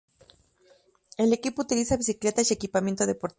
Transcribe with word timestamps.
El 1.15 1.31
equipo 1.31 1.61
utiliza 1.61 1.95
bicicletas 1.95 2.49
y 2.49 2.55
equipamiento 2.55 3.05
deportivo. 3.05 3.29